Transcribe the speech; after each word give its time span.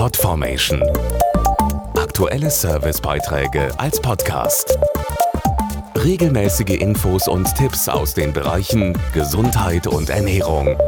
Podformation. 0.00 0.82
Aktuelle 1.94 2.50
Servicebeiträge 2.50 3.78
als 3.78 4.00
Podcast. 4.00 4.78
Regelmäßige 5.94 6.80
Infos 6.80 7.28
und 7.28 7.54
Tipps 7.54 7.86
aus 7.86 8.14
den 8.14 8.32
Bereichen 8.32 8.96
Gesundheit 9.12 9.86
und 9.86 10.08
Ernährung. 10.08 10.78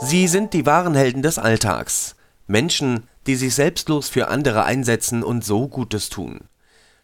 Sie 0.00 0.28
sind 0.28 0.54
die 0.54 0.64
wahren 0.64 0.94
Helden 0.94 1.20
des 1.20 1.38
Alltags. 1.38 2.16
Menschen, 2.46 3.06
die 3.26 3.36
sich 3.36 3.54
selbstlos 3.54 4.08
für 4.08 4.28
andere 4.28 4.64
einsetzen 4.64 5.22
und 5.22 5.44
so 5.44 5.68
Gutes 5.68 6.08
tun. 6.08 6.40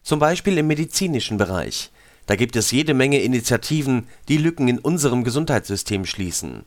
Zum 0.01 0.17
Beispiel 0.17 0.57
im 0.57 0.65
medizinischen 0.65 1.37
Bereich. 1.37 1.91
Da 2.25 2.35
gibt 2.35 2.55
es 2.55 2.71
jede 2.71 2.95
Menge 2.95 3.19
Initiativen, 3.19 4.07
die 4.29 4.37
Lücken 4.37 4.67
in 4.67 4.79
unserem 4.79 5.23
Gesundheitssystem 5.23 6.07
schließen. 6.07 6.63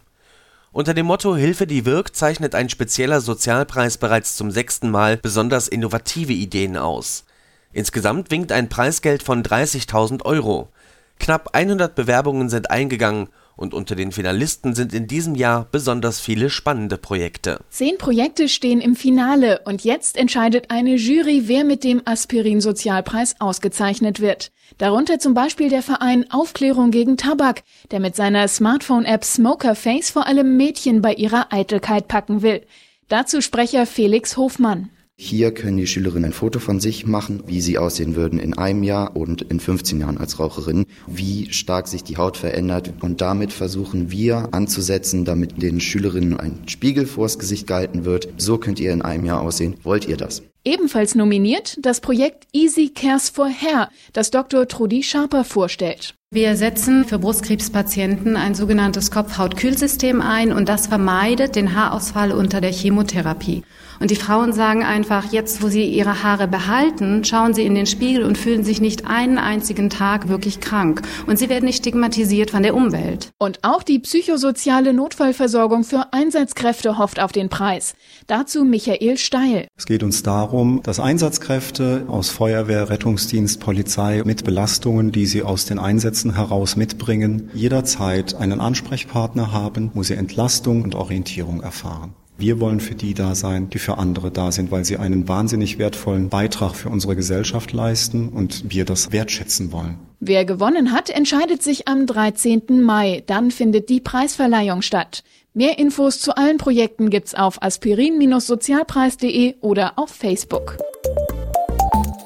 Unter 0.75 0.93
dem 0.93 1.07
Motto 1.07 1.37
Hilfe, 1.37 1.69
die 1.69 1.87
wirkt 1.87 2.17
zeichnet 2.17 2.57
ein 2.57 2.69
spezieller 2.69 3.21
Sozialpreis 3.21 3.97
bereits 3.97 4.35
zum 4.35 4.51
sechsten 4.51 4.91
Mal 4.91 5.17
besonders 5.17 5.69
innovative 5.69 6.33
Ideen 6.33 6.77
aus. 6.77 7.25
Insgesamt 7.73 8.33
winkt 8.33 8.51
ein 8.51 8.69
Preisgeld 8.69 9.23
von 9.23 9.45
30.000 9.45 10.25
Euro. 10.25 10.73
Knapp 11.21 11.51
100 11.53 11.95
Bewerbungen 11.95 12.49
sind 12.49 12.73
eingegangen 12.73 13.29
und 13.57 13.75
unter 13.75 13.95
den 13.95 14.13
Finalisten 14.13 14.75
sind 14.75 14.93
in 14.95 15.07
diesem 15.07 15.35
Jahr 15.35 15.67
besonders 15.71 16.21
viele 16.21 16.51
spannende 16.51 16.99
Projekte. 16.99 17.61
Zehn 17.71 17.99
Projekte 17.99 18.49
stehen 18.49 18.81
im 18.81 18.97
Finale 18.97 19.61
und 19.65 19.85
jetzt 19.85 20.17
entscheidet 20.17 20.71
eine 20.71 20.97
Jury, 20.97 21.45
wer 21.47 21.65
mit 21.65 21.85
dem 21.85 22.03
Aspirin-Sozialpreis 22.05 23.41
ausgezeichnet 23.41 24.21
wird. 24.21 24.51
Darunter 24.79 25.19
zum 25.19 25.35
Beispiel 25.35 25.69
der 25.69 25.83
Verein 25.83 26.31
Aufklärung 26.31 26.91
gegen 26.91 27.17
Tabak, 27.17 27.63
der 27.91 28.01
mit 28.01 28.17
seiner 28.17 28.49
Smartphone-App 28.49 29.25
Smoker 29.25 29.75
Face 29.75 30.11
vor 30.11 30.27
allem 30.27 30.57
Mädchen 30.57 31.03
bei 31.03 31.15
ihrer 31.15 31.53
Eitelkeit 31.53 32.09
packen 32.09 32.43
will. 32.43 32.67
Dazu 33.09 33.41
Sprecher 33.41 33.87
Felix 33.87 34.37
Hofmann. 34.37 34.91
Hier 35.17 35.55
können 35.55 35.77
die 35.77 35.87
Schülerinnen 35.87 36.27
ein 36.27 36.33
Foto 36.33 36.59
von 36.59 36.81
sich 36.81 37.07
machen, 37.07 37.45
wie 37.47 37.61
sie 37.61 37.79
aussehen 37.79 38.17
würden 38.17 38.41
in 38.41 38.59
einem 38.59 38.83
Jahr 38.83 39.17
und 39.17 39.43
in 39.43 39.61
15 39.61 40.01
Jahren 40.01 40.19
als 40.19 40.41
Raucherin, 40.41 40.87
wie 41.07 41.53
stark 41.53 41.87
sich 41.87 42.03
die 42.03 42.17
Haut 42.17 42.37
verändert. 42.37 42.93
Und 43.01 43.21
damit 43.21 43.53
versuchen 43.53 44.11
wir 44.11 44.49
anzusetzen, 44.53 45.25
damit 45.25 45.63
den 45.63 45.81
Schülerinnen 45.81 46.39
ein 46.39 46.63
Spiegel 46.67 47.07
vors 47.07 47.39
Gesicht 47.39 47.69
gehalten 47.69 48.05
wird. 48.05 48.29
So 48.39 48.59
könnt 48.59 48.81
ihr 48.81 48.93
in 48.93 49.03
einem 49.03 49.25
Jahr 49.25 49.41
aussehen. 49.41 49.77
Wollt 49.85 50.09
ihr 50.09 50.17
das? 50.17 50.43
Ebenfalls 50.67 51.15
nominiert 51.15 51.77
das 51.83 52.01
Projekt 52.01 52.47
Easy 52.55 52.89
Cares 52.89 53.29
for 53.29 53.49
Hair, 53.49 53.91
das 54.15 54.31
Dr. 54.31 54.67
Trudi 54.67 55.03
Schaper 55.03 55.45
vorstellt. 55.45 56.15
Wir 56.35 56.57
setzen 56.57 57.05
für 57.05 57.19
Brustkrebspatienten 57.19 58.35
ein 58.35 58.57
sogenanntes 58.57 59.13
Kopf-Haut-Kühlsystem 59.13 60.21
ein 60.21 60.53
und 60.53 60.69
das 60.69 60.89
vermeidet 60.89 61.55
den 61.55 61.77
Haarausfall 61.77 62.33
unter 62.33 62.61
der 62.61 62.73
Chemotherapie. 62.73 63.63
Und 64.01 64.11
die 64.11 64.17
Frauen 64.17 64.53
sagen 64.53 64.83
einfach, 64.83 65.33
jetzt 65.33 65.63
wo 65.63 65.69
sie 65.69 65.85
ihre 65.85 66.25
Haare 66.25 66.49
behalten, 66.49 67.25
schauen 67.25 67.55
sie 67.55 67.65
in 67.65 67.77
den 67.77 67.87
Spiegel 67.87 68.25
und 68.25 68.37
fühlen 68.37 68.65
sich 68.65 68.81
nicht 68.81 69.07
einen 69.07 69.39
einzigen 69.39 69.91
Tag 69.91 70.29
wirklich 70.29 70.59
krank. 70.59 71.03
Und 71.29 71.39
sie 71.39 71.49
werden 71.49 71.67
nicht 71.67 71.79
stigmatisiert 71.79 72.51
von 72.51 72.65
der 72.65 72.75
Umwelt. 72.75 73.31
Und 73.39 73.61
auch 73.63 73.85
die 73.85 74.01
psychosoziale 74.01 74.93
Notfallversorgung 74.93 75.85
für 75.85 76.13
Einsatzkräfte 76.13 76.99
hofft 76.99 77.21
auf 77.21 77.31
den 77.31 77.49
Preis. 77.49 77.95
Dazu 78.27 78.65
Michael 78.65 79.19
Steil. 79.19 79.69
Es 79.77 79.87
geht 79.87 80.05
uns 80.05 80.23
darum, 80.23 80.81
dass 80.85 81.01
Einsatzkräfte 81.01 82.05
aus 82.07 82.31
Feuerwehr, 82.31 82.91
Rettungsdienst, 82.91 83.59
Polizei 83.59 84.23
mit 84.25 84.45
Belastungen, 84.45 85.11
die 85.11 85.27
sie 85.27 85.43
aus 85.43 85.65
den 85.65 85.81
Einsätzen 85.81 86.37
heraus 86.37 86.77
mitbringen, 86.77 87.51
jederzeit 87.55 88.37
einen 88.37 88.61
Ansprechpartner 88.61 89.51
haben, 89.51 89.91
wo 89.93 90.05
sie 90.05 90.15
Entlastung 90.15 90.83
und 90.85 90.95
Orientierung 90.95 91.61
erfahren. 91.61 92.15
Wir 92.39 92.61
wollen 92.61 92.79
für 92.79 92.95
die 92.95 93.15
da 93.15 93.35
sein, 93.35 93.69
die 93.71 93.79
für 93.79 93.99
andere 93.99 94.31
da 94.31 94.53
sind, 94.53 94.71
weil 94.71 94.85
sie 94.85 94.97
einen 94.97 95.27
wahnsinnig 95.29 95.79
wertvollen 95.79 96.29
Beitrag 96.29 96.75
für 96.75 96.89
unsere 96.89 97.17
Gesellschaft 97.17 97.73
leisten 97.73 98.29
und 98.29 98.71
wir 98.73 98.85
das 98.85 99.11
wertschätzen 99.11 99.73
wollen. 99.73 99.99
Wer 100.21 100.45
gewonnen 100.45 100.93
hat, 100.93 101.11
entscheidet 101.11 101.63
sich 101.63 101.87
am 101.89 102.07
13. 102.07 102.83
Mai. 102.83 103.23
Dann 103.27 103.51
findet 103.51 103.89
die 103.89 104.01
Preisverleihung 104.01 104.83
statt. 104.83 105.25
Mehr 105.55 105.79
Infos 105.79 106.21
zu 106.21 106.37
allen 106.37 106.59
Projekten 106.59 107.11
gibt's 107.11 107.35
auf 107.35 107.63
aspirin-sozialpreis.de 107.63 109.55
oder 109.61 109.93
auf 109.97 110.11
Facebook 110.11 110.79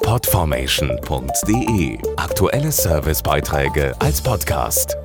podformation.de. 0.09 1.99
Aktuelle 2.16 2.72
Servicebeiträge 2.72 3.94
als 4.00 4.22
Podcast. 4.22 4.97